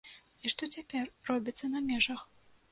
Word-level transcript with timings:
І 0.43 0.51
што 0.53 0.69
цяпер 0.77 1.13
робіцца 1.33 1.73
на 1.77 1.85
межах? 1.93 2.29